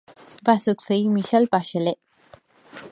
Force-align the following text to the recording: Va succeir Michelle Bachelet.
Va 0.47 0.55
succeir 0.63 1.07
Michelle 1.17 1.47
Bachelet. 1.53 1.99